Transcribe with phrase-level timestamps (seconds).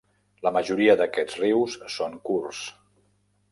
[0.45, 2.65] La majoria d'aquests rius són curts.